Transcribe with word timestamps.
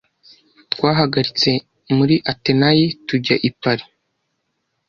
Twahagaritse 0.73 1.51
muri 1.97 2.15
Atenayi 2.31 2.85
tujya 3.07 3.35
i 3.49 3.51
Paris. 3.61 3.89